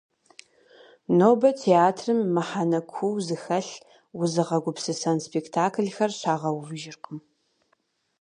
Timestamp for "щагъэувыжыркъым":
6.19-7.19